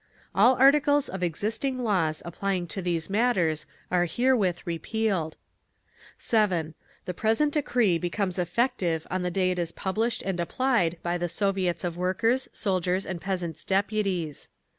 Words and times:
All 0.33 0.55
articles 0.55 1.09
of 1.09 1.21
existing 1.21 1.77
laws 1.77 2.23
applying 2.25 2.65
to 2.69 2.81
these 2.81 3.07
matters 3.07 3.67
are 3.91 4.05
herewith 4.05 4.65
repealed. 4.65 5.37
7. 6.17 6.73
The 7.05 7.13
present 7.13 7.53
decree 7.53 7.99
becomes 7.99 8.39
effective 8.39 9.05
on 9.11 9.21
the 9.21 9.29
day 9.29 9.51
it 9.51 9.59
is 9.59 9.71
published 9.71 10.23
and 10.23 10.39
applied 10.39 10.97
by 11.03 11.19
the 11.19 11.29
Soviets 11.29 11.83
of 11.83 11.97
Workers', 11.97 12.49
Soldiers' 12.51 13.05
and 13.05 13.21
Peasants' 13.21 13.63
Deputies. 13.63 14.49